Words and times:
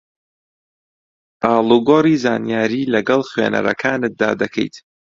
ئاڵوگۆڕی 1.43 2.15
زانیاری 2.23 2.81
لەگەڵ 2.93 3.21
خوێنەرەکانتدا 3.29 4.29
دەکەیت 4.41 4.75